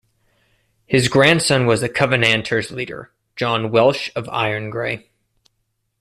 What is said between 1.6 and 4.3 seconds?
was the Covenanters' leader, John Welsh of